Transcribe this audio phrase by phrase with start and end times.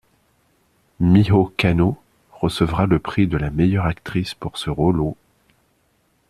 [0.99, 1.95] Miho Kanno
[2.41, 5.15] recevra le prix de la meilleure actrice pour ce rôle aux'.